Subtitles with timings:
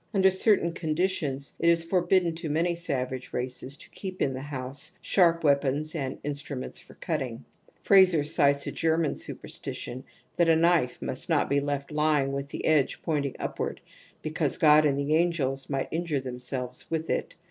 [0.15, 4.41] Under certain conditions it is forbid den to many savage races to keep in the
[4.41, 7.71] house sharp weapons and instruments for cutting *2.
[7.83, 10.03] Frazer sites a German superstition
[10.37, 13.79] that a knife must not be left lying with the edge pointing up ward
[14.23, 17.35] because God and the angels might injure themselves with it.